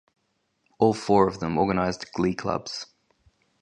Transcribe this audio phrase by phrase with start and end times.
[0.79, 2.87] All four of them organized glee clubs.